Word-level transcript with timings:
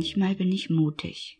manchmal 0.00 0.34
bin 0.34 0.50
ich 0.50 0.70
mutig. 0.70 1.36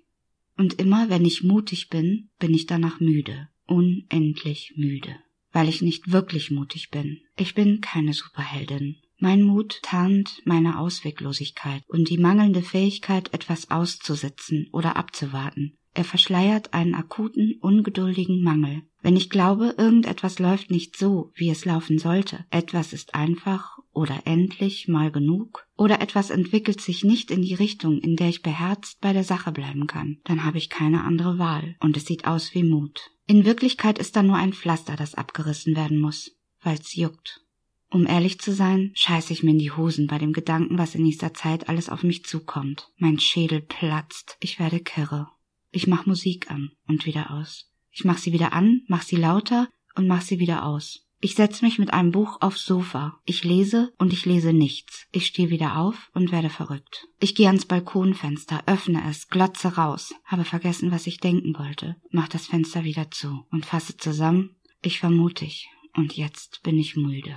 Und 0.55 0.75
immer, 0.75 1.09
wenn 1.09 1.25
ich 1.25 1.43
mutig 1.43 1.89
bin, 1.89 2.29
bin 2.39 2.53
ich 2.53 2.67
danach 2.67 3.01
müde, 3.01 3.49
unendlich 3.65 4.75
müde, 4.77 5.17
weil 5.51 5.67
ich 5.67 5.81
nicht 5.81 6.13
wirklich 6.13 6.51
mutig 6.51 6.91
bin. 6.91 7.23
Ich 7.39 7.55
bin 7.55 7.81
keine 7.81 8.13
Superheldin. 8.13 8.97
Mein 9.17 9.43
Mut 9.43 9.81
tarnt 9.81 10.43
meine 10.45 10.79
Ausweglosigkeit 10.79 11.83
und 11.89 12.11
die 12.11 12.19
mangelnde 12.19 12.61
Fähigkeit, 12.61 13.33
etwas 13.33 13.71
auszusitzen 13.71 14.69
oder 14.73 14.97
abzuwarten. 14.97 15.79
Er 15.95 16.05
verschleiert 16.05 16.75
einen 16.75 16.95
akuten, 16.95 17.55
ungeduldigen 17.63 18.43
Mangel. 18.43 18.83
Wenn 19.03 19.17
ich 19.17 19.31
glaube, 19.31 19.75
irgendetwas 19.79 20.39
läuft 20.39 20.71
nicht 20.71 20.97
so, 20.97 21.33
wie 21.35 21.51
es 21.51 21.65
laufen 21.65 21.99
sollte, 21.99 22.45
etwas 22.51 22.93
ist 22.93 23.15
einfach 23.15 23.79
oder 23.93 24.23
endlich 24.27 24.89
mal 24.89 25.11
genug, 25.11 25.67
oder 25.77 26.01
etwas 26.01 26.31
entwickelt 26.31 26.81
sich 26.81 27.03
nicht 27.03 27.31
in 27.31 27.43
die 27.43 27.55
Richtung, 27.55 27.99
in 27.99 28.17
der 28.17 28.29
ich 28.29 28.43
beherzt 28.43 29.01
bei 29.01 29.13
der 29.13 29.25
Sache 29.25 29.53
bleiben 29.53 29.87
kann, 29.87 30.19
dann 30.25 30.45
habe 30.45 30.59
ich 30.59 30.69
keine 30.69 31.03
andere 31.05 31.39
Wahl, 31.39 31.77
und 31.81 31.97
es 31.97 32.05
sieht 32.05 32.27
aus 32.27 32.55
wie 32.55 32.63
Mut. 32.63 33.11
In 33.27 33.45
Wirklichkeit 33.45 33.99
ist 33.99 34.17
da 34.17 34.23
nur 34.23 34.37
ein 34.37 34.53
Pflaster, 34.53 34.97
das 34.97 35.15
abgerissen 35.15 35.77
werden 35.77 35.99
muss, 35.99 36.37
weil's 36.63 36.95
juckt. 36.95 37.45
Um 37.93 38.07
ehrlich 38.07 38.39
zu 38.41 38.53
sein, 38.53 38.93
scheiße 38.95 39.33
ich 39.33 39.43
mir 39.43 39.51
in 39.51 39.59
die 39.59 39.73
Hosen 39.73 40.07
bei 40.07 40.19
dem 40.19 40.33
Gedanken, 40.33 40.79
was 40.79 40.95
in 40.95 41.03
nächster 41.03 41.35
Zeit 41.35 41.69
alles 41.69 41.89
auf 41.89 42.05
mich 42.05 42.25
zukommt. 42.25 42.89
Mein 42.99 43.19
Schädel 43.19 43.61
platzt, 43.61 44.37
ich 44.41 44.61
werde 44.61 44.79
kirre. 44.79 45.29
Ich 45.73 45.89
mach 45.89 46.07
Musik 46.07 46.51
an 46.51 46.71
und 46.87 47.05
wieder 47.05 47.33
aus. 47.33 47.70
Ich 47.91 48.05
mach 48.05 48.19
sie 48.19 48.33
wieder 48.33 48.53
an, 48.53 48.83
mach 48.87 49.03
sie 49.03 49.17
lauter 49.17 49.69
und 49.95 50.07
mach 50.07 50.23
sie 50.23 50.39
wieder 50.39 50.65
aus. 50.65 51.07
Ich 51.23 51.35
setze 51.35 51.65
mich 51.65 51.79
mit 51.79 51.93
einem 51.93 52.13
Buch 52.13 52.39
aufs 52.41 52.65
Sofa. 52.65 53.21
Ich 53.27 53.45
lese 53.45 53.93
und 53.99 54.15
ich 54.15 54.25
lese 54.25 54.55
nichts. 54.55 55.07
Ich 55.13 55.27
stehe 55.27 55.51
wieder 55.51 55.77
auf 55.77 56.11
und 56.15 56.33
werde 56.33 56.49
verrückt. 56.49 57.09
Ich 57.19 57.35
gehe 57.35 57.49
ans 57.49 57.67
Balkonfenster, 57.67 58.63
öffne 58.65 59.03
es, 59.07 59.29
glotze 59.29 59.77
raus, 59.77 60.15
habe 60.25 60.45
vergessen, 60.45 60.91
was 60.91 61.07
ich 61.07 61.19
denken 61.19 61.59
wollte, 61.59 61.97
mach 62.11 62.29
das 62.29 62.47
Fenster 62.47 62.85
wieder 62.85 63.11
zu 63.11 63.45
und 63.51 63.67
fasse 63.67 63.99
zusammen. 63.99 64.57
Ich 64.81 65.03
war 65.03 65.11
mutig 65.11 65.69
und 65.95 66.17
jetzt 66.17 66.63
bin 66.63 66.79
ich 66.79 66.97
müde. 66.97 67.37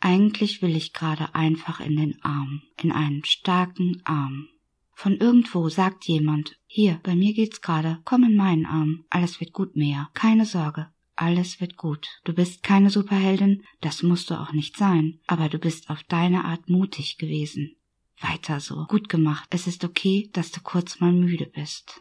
Eigentlich 0.00 0.60
will 0.62 0.74
ich 0.74 0.92
gerade 0.92 1.32
einfach 1.36 1.78
in 1.78 1.94
den 1.94 2.20
Arm, 2.24 2.62
in 2.82 2.90
einen 2.90 3.24
starken 3.24 4.02
Arm. 4.04 4.48
Von 5.02 5.16
irgendwo 5.16 5.68
sagt 5.68 6.04
jemand, 6.04 6.60
hier, 6.64 7.00
bei 7.02 7.16
mir 7.16 7.34
geht's 7.34 7.60
gerade, 7.60 7.98
komm 8.04 8.22
in 8.22 8.36
meinen 8.36 8.66
Arm, 8.66 9.04
alles 9.10 9.40
wird 9.40 9.52
gut, 9.52 9.74
mehr, 9.74 10.08
keine 10.14 10.46
Sorge, 10.46 10.92
alles 11.16 11.60
wird 11.60 11.76
gut. 11.76 12.06
Du 12.22 12.32
bist 12.32 12.62
keine 12.62 12.88
Superheldin, 12.88 13.64
das 13.80 14.04
musst 14.04 14.30
du 14.30 14.34
auch 14.34 14.52
nicht 14.52 14.76
sein, 14.76 15.18
aber 15.26 15.48
du 15.48 15.58
bist 15.58 15.90
auf 15.90 16.04
deine 16.04 16.44
Art 16.44 16.70
mutig 16.70 17.18
gewesen. 17.18 17.74
Weiter 18.20 18.60
so, 18.60 18.84
gut 18.84 19.08
gemacht, 19.08 19.48
es 19.50 19.66
ist 19.66 19.82
okay, 19.82 20.30
dass 20.34 20.52
du 20.52 20.60
kurz 20.60 21.00
mal 21.00 21.12
müde 21.12 21.46
bist. 21.46 22.00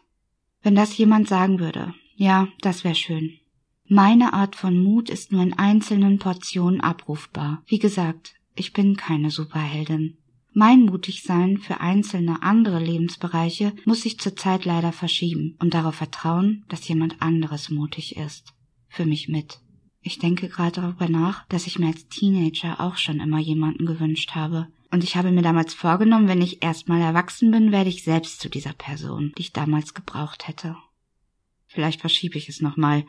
Wenn 0.61 0.75
das 0.75 0.95
jemand 0.95 1.27
sagen 1.27 1.59
würde, 1.59 1.95
ja, 2.13 2.49
das 2.59 2.83
wäre 2.83 2.93
schön. 2.93 3.39
Meine 3.87 4.33
Art 4.33 4.55
von 4.55 4.77
Mut 4.77 5.09
ist 5.09 5.31
nur 5.31 5.41
in 5.41 5.53
einzelnen 5.53 6.19
Portionen 6.19 6.81
abrufbar. 6.81 7.63
Wie 7.65 7.79
gesagt, 7.79 8.35
ich 8.53 8.73
bin 8.73 8.95
keine 8.95 9.31
Superheldin. 9.31 10.19
Mein 10.53 10.81
Mutigsein 10.81 11.57
für 11.57 11.79
einzelne 11.79 12.43
andere 12.43 12.83
Lebensbereiche 12.83 13.73
muss 13.85 14.01
sich 14.01 14.19
zurzeit 14.19 14.65
leider 14.65 14.91
verschieben 14.91 15.55
und 15.59 15.73
darauf 15.73 15.95
vertrauen, 15.95 16.65
dass 16.67 16.87
jemand 16.89 17.21
anderes 17.21 17.69
mutig 17.69 18.17
ist. 18.17 18.53
Für 18.89 19.05
mich 19.05 19.29
mit. 19.29 19.59
Ich 20.01 20.19
denke 20.19 20.49
gerade 20.49 20.81
darüber 20.81 21.07
nach, 21.07 21.45
dass 21.47 21.67
ich 21.67 21.79
mir 21.79 21.87
als 21.87 22.07
Teenager 22.09 22.81
auch 22.81 22.97
schon 22.97 23.21
immer 23.21 23.39
jemanden 23.39 23.85
gewünscht 23.85 24.31
habe. 24.31 24.67
Und 24.91 25.05
ich 25.05 25.15
habe 25.15 25.31
mir 25.31 25.41
damals 25.41 25.73
vorgenommen, 25.73 26.27
wenn 26.27 26.41
ich 26.41 26.61
erstmal 26.61 26.99
erwachsen 26.99 27.51
bin, 27.51 27.71
werde 27.71 27.89
ich 27.89 28.03
selbst 28.03 28.41
zu 28.41 28.49
dieser 28.49 28.73
Person, 28.73 29.31
die 29.37 29.43
ich 29.43 29.53
damals 29.53 29.93
gebraucht 29.93 30.49
hätte. 30.49 30.75
Vielleicht 31.65 32.01
verschiebe 32.01 32.37
ich 32.37 32.49
es 32.49 32.59
nochmal, 32.59 33.05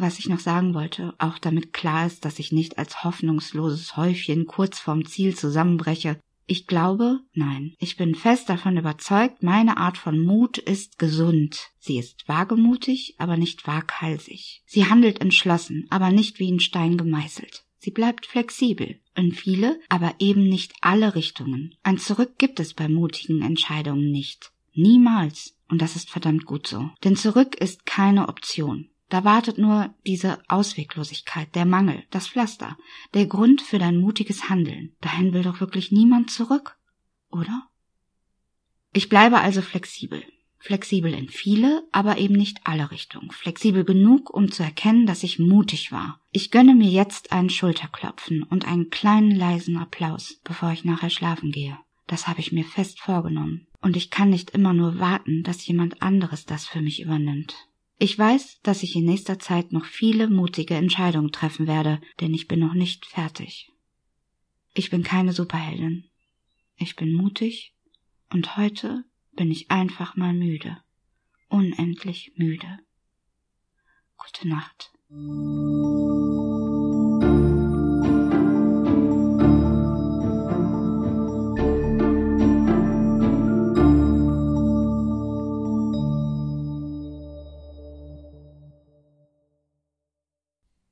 was 0.00 0.18
ich 0.18 0.28
noch 0.28 0.40
sagen 0.40 0.74
wollte, 0.74 1.14
auch 1.18 1.38
damit 1.38 1.72
klar 1.72 2.06
ist, 2.06 2.24
dass 2.24 2.38
ich 2.38 2.52
nicht 2.52 2.78
als 2.78 3.04
hoffnungsloses 3.04 3.96
Häufchen 3.96 4.46
kurz 4.46 4.78
vorm 4.78 5.04
Ziel 5.06 5.36
zusammenbreche. 5.36 6.18
Ich 6.46 6.66
glaube, 6.66 7.20
nein, 7.32 7.74
ich 7.78 7.96
bin 7.96 8.16
fest 8.16 8.48
davon 8.48 8.76
überzeugt, 8.76 9.42
meine 9.42 9.76
Art 9.76 9.96
von 9.96 10.18
Mut 10.18 10.58
ist 10.58 10.98
gesund. 10.98 11.70
Sie 11.78 11.96
ist 11.96 12.28
wagemutig, 12.28 13.14
aber 13.18 13.36
nicht 13.36 13.68
waghalsig. 13.68 14.62
Sie 14.66 14.86
handelt 14.86 15.20
entschlossen, 15.20 15.86
aber 15.90 16.10
nicht 16.10 16.40
wie 16.40 16.48
in 16.48 16.58
Stein 16.58 16.96
gemeißelt. 16.96 17.64
Sie 17.78 17.92
bleibt 17.92 18.26
flexibel, 18.26 18.98
in 19.14 19.32
viele, 19.32 19.80
aber 19.88 20.16
eben 20.18 20.42
nicht 20.42 20.74
alle 20.80 21.14
Richtungen. 21.14 21.76
Ein 21.82 21.98
Zurück 21.98 22.36
gibt 22.36 22.60
es 22.60 22.74
bei 22.74 22.88
mutigen 22.88 23.42
Entscheidungen 23.42 24.10
nicht. 24.10 24.50
Niemals. 24.74 25.56
Und 25.68 25.80
das 25.80 25.96
ist 25.96 26.10
verdammt 26.10 26.46
gut 26.46 26.66
so. 26.66 26.90
Denn 27.04 27.16
zurück 27.16 27.54
ist 27.54 27.86
keine 27.86 28.28
Option. 28.28 28.89
Da 29.10 29.24
wartet 29.24 29.58
nur 29.58 29.92
diese 30.06 30.38
Ausweglosigkeit, 30.48 31.54
der 31.54 31.66
Mangel, 31.66 32.04
das 32.10 32.28
Pflaster, 32.28 32.78
der 33.12 33.26
Grund 33.26 33.60
für 33.60 33.78
dein 33.78 33.98
mutiges 33.98 34.48
Handeln. 34.48 34.92
Dahin 35.00 35.34
will 35.34 35.42
doch 35.42 35.60
wirklich 35.60 35.90
niemand 35.90 36.30
zurück, 36.30 36.78
oder? 37.30 37.68
Ich 38.92 39.08
bleibe 39.08 39.40
also 39.40 39.62
flexibel. 39.62 40.22
Flexibel 40.58 41.12
in 41.12 41.28
viele, 41.28 41.82
aber 41.90 42.18
eben 42.18 42.34
nicht 42.34 42.60
alle 42.64 42.90
Richtungen. 42.90 43.30
Flexibel 43.30 43.84
genug, 43.84 44.30
um 44.30 44.52
zu 44.52 44.62
erkennen, 44.62 45.06
dass 45.06 45.24
ich 45.24 45.38
mutig 45.38 45.90
war. 45.90 46.20
Ich 46.32 46.50
gönne 46.50 46.74
mir 46.74 46.90
jetzt 46.90 47.32
einen 47.32 47.50
Schulterklopfen 47.50 48.42
und 48.44 48.68
einen 48.68 48.90
kleinen 48.90 49.34
leisen 49.34 49.76
Applaus, 49.78 50.38
bevor 50.44 50.70
ich 50.70 50.84
nachher 50.84 51.10
schlafen 51.10 51.50
gehe. 51.50 51.78
Das 52.06 52.28
habe 52.28 52.40
ich 52.40 52.52
mir 52.52 52.64
fest 52.64 53.00
vorgenommen. 53.00 53.66
Und 53.80 53.96
ich 53.96 54.10
kann 54.10 54.30
nicht 54.30 54.50
immer 54.50 54.74
nur 54.74 54.98
warten, 54.98 55.42
dass 55.42 55.66
jemand 55.66 56.02
anderes 56.02 56.44
das 56.44 56.66
für 56.66 56.82
mich 56.82 57.00
übernimmt. 57.00 57.56
Ich 58.02 58.18
weiß, 58.18 58.60
dass 58.62 58.82
ich 58.82 58.96
in 58.96 59.04
nächster 59.04 59.38
Zeit 59.38 59.72
noch 59.72 59.84
viele 59.84 60.30
mutige 60.30 60.74
Entscheidungen 60.74 61.32
treffen 61.32 61.66
werde, 61.66 62.00
denn 62.18 62.32
ich 62.32 62.48
bin 62.48 62.58
noch 62.58 62.72
nicht 62.72 63.04
fertig. 63.04 63.70
Ich 64.72 64.88
bin 64.88 65.02
keine 65.02 65.34
Superheldin. 65.34 66.06
Ich 66.76 66.96
bin 66.96 67.12
mutig 67.12 67.74
und 68.30 68.56
heute 68.56 69.04
bin 69.32 69.50
ich 69.50 69.70
einfach 69.70 70.16
mal 70.16 70.32
müde. 70.32 70.78
Unendlich 71.50 72.32
müde. 72.36 72.78
Gute 74.16 74.48
Nacht. 74.48 74.92